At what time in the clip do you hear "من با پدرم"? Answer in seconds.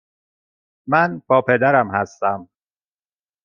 0.87-1.95